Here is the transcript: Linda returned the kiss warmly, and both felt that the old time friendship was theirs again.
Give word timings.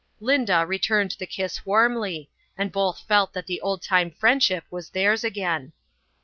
Linda 0.19 0.65
returned 0.65 1.11
the 1.19 1.27
kiss 1.27 1.63
warmly, 1.63 2.31
and 2.57 2.71
both 2.71 3.01
felt 3.07 3.33
that 3.33 3.45
the 3.45 3.61
old 3.61 3.83
time 3.83 4.09
friendship 4.09 4.63
was 4.71 4.89
theirs 4.89 5.23
again. 5.23 5.73